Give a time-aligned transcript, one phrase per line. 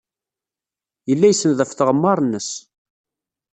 [1.09, 2.49] Yella isenned ɣef tɣemmar-nnes.